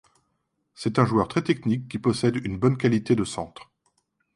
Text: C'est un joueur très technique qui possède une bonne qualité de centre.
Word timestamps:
C'est 0.73 0.97
un 0.97 1.05
joueur 1.05 1.27
très 1.27 1.43
technique 1.43 1.87
qui 1.87 1.99
possède 1.99 2.43
une 2.43 2.57
bonne 2.57 2.75
qualité 2.75 3.15
de 3.15 3.23
centre. 3.23 3.69